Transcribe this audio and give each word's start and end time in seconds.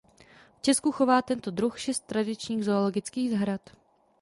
V 0.57 0.61
Česku 0.61 0.91
chová 0.91 1.21
tento 1.21 1.51
druh 1.51 1.79
šest 1.79 1.99
tradičních 2.05 2.65
zoologických 2.65 3.31
zahrad. 3.31 3.61